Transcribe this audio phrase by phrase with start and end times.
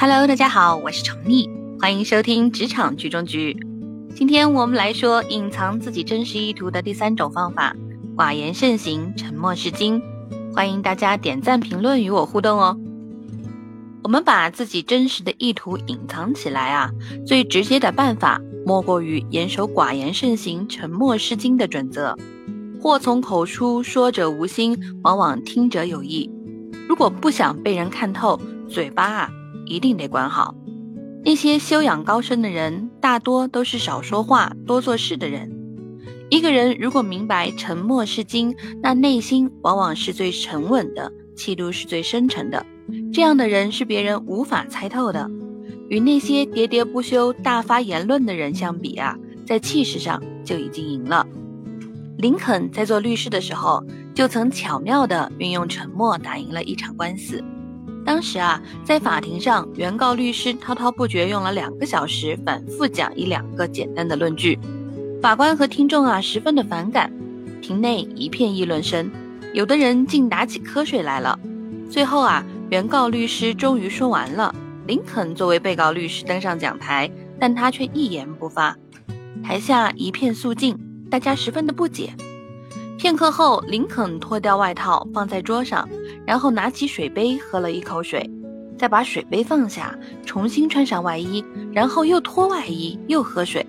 [0.00, 3.56] Hello，大家好，我是宠溺，欢迎收听职场局中局。
[4.14, 7.74] 今天我们来说隐藏自己真实意图的第三种方法——
[8.16, 10.00] 寡言慎行，沉默是金。
[10.54, 12.78] 欢迎大家点赞、评论与我互动哦。
[14.04, 16.92] 我们把自己真实的意图隐藏起来啊，
[17.26, 22.16] 最直接的办法莫过于严守寡言慎行、沉默是金的准则。
[22.80, 26.30] 祸从口出，说者无心，往往听者有意。
[26.88, 29.30] 如果不想被人看透，嘴巴啊
[29.68, 30.54] 一定得管好。
[31.24, 35.52] 那些修养高深的人，大多都是少说话、多做事的人。
[36.30, 42.64] 一个人如果明白沉默是金，那内心往往是最沉稳的，气度是最深沉的。
[43.12, 45.30] 这样的人是别人无法猜透的。
[45.88, 49.16] 与那些喋喋不休、大发言论的人相比啊，
[49.46, 51.26] 在气势上就已经赢了。
[52.18, 53.82] 林肯在做律师的时候，
[54.14, 57.42] 就曾巧妙地运用沉默打赢了一场官司。
[58.08, 64.58] 当时啊，在法庭上，原告律师滔滔不绝，用了两个小时，反复讲一两个简单的论据。
[65.20, 67.12] 法官和听众啊，十分的反感，
[67.60, 69.10] 庭内一片议论声，
[69.52, 71.38] 有的人竟打起瞌睡来了。
[71.90, 72.42] 最后啊。
[72.70, 74.54] 原告律师终于说完了，
[74.86, 78.74] 林肯作为被告律师登上讲台，但他却一言不发。
[79.44, 80.78] 台下一片肃静，
[81.10, 82.14] 大家十分的不解。
[82.98, 85.88] 片刻后，林肯脱掉外套放在桌上，
[86.28, 88.30] 然后拿起水杯喝了一口水，
[88.76, 93.66] 再把水杯放下，重新穿上外衣，然后又脱外衣又喝水，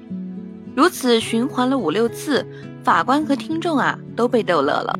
[0.75, 2.45] 如此循环了五六次。
[2.83, 4.93] 法官和听众啊都被逗乐了，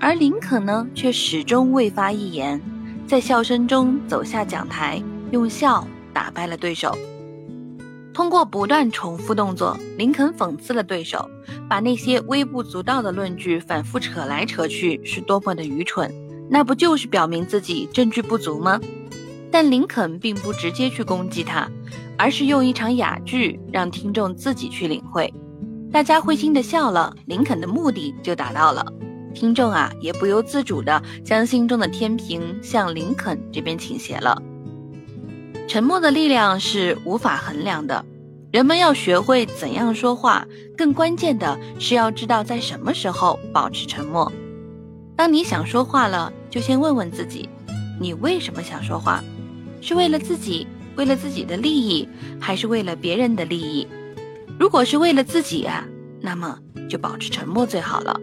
[0.00, 2.58] 而林肯呢却始终未发一言。
[3.06, 5.02] 在笑声中走下讲台，
[5.32, 6.96] 用笑打败了对手。
[8.14, 11.28] 通过不断重复动作，林肯讽刺了对手，
[11.68, 16.10] 把那些微不足道的论据反复扯来扯去是多么的愚蠢。
[16.48, 18.80] 那不就是表明自己证据不足吗？
[19.50, 21.70] 但林肯并不直接去攻击他，
[22.18, 25.32] 而是用一场哑剧让听众自己去领会。
[25.92, 28.84] 大家会心的笑了，林肯的目的就达到了。
[29.34, 34.42] 听众啊，也不由自主地将心中的天平向林肯这边倾斜了。
[35.68, 38.04] 沉默的力量是无法衡量的，
[38.50, 40.46] 人们要学会怎样说话，
[40.76, 44.30] 更关键的是要知道在什么时候保持沉默。
[45.16, 47.48] 当你想说话了，就先问问自己，
[47.98, 49.24] 你为什么想说话？
[49.80, 50.66] 是为了自己，
[50.96, 52.06] 为了自己的利益，
[52.38, 53.88] 还是为了别人的利益？
[54.58, 55.86] 如果是为了自己啊，
[56.20, 58.20] 那么就保持沉默最好了。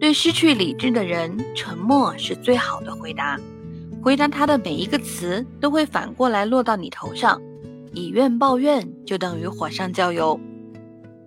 [0.00, 3.38] 对失去理智的人，沉默是最好的回答。
[4.02, 7.40] 回答他的每一个词，都会反过来落到你头上。
[7.92, 10.40] 以怨报怨，就等于火上浇油。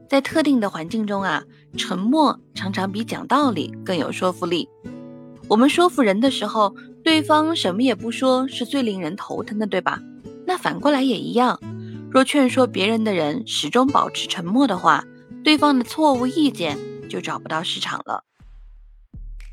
[0.09, 1.44] 在特定的环境中啊，
[1.78, 4.68] 沉默常常比讲道理更有说服力。
[5.47, 10.01] 我们说服人的时候，对方什么也不说，是最令人头疼的，对吧？
[10.47, 11.59] 那反过来也一样。
[12.09, 15.03] 若劝说别人的人始终保持沉默的话，
[15.44, 16.79] 对方的错误意见
[17.09, 18.23] 就找不到市场了。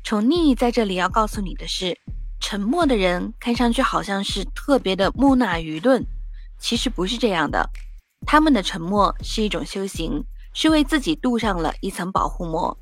[0.03, 1.95] 宠溺在这里要告诉你的是，
[2.39, 6.03] 沉默的人看上去好像是特别的木讷愚钝，
[6.57, 7.69] 其实不是这样的。
[8.25, 12.75] 他们的沉默是一种修行，是为自己镀上了一层保护膜，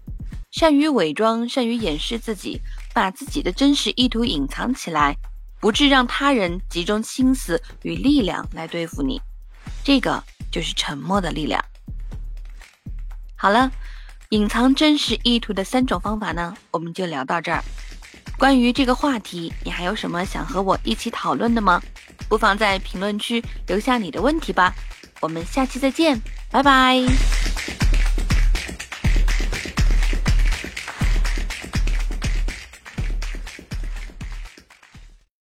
[0.52, 2.62] 善于伪装，善于掩饰自己，
[2.94, 5.18] 把自己的真实意图隐藏起来，
[5.60, 9.20] 不致让他人集中心思与力量来对付你。
[9.84, 11.64] 这个就是沉默的力量。
[13.36, 13.72] 好了。
[14.32, 17.62] 隐藏真实意图的三种方法呢，我们就聊到这儿。
[18.38, 21.82] 关于这个话题，你还有什么想和我一起讨论的吗？
[22.30, 24.74] 不妨在评论区留下你的问题吧。
[25.20, 26.18] 我们下期再见，
[26.50, 27.51] 拜拜。